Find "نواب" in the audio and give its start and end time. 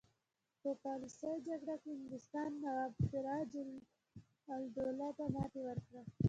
2.63-2.91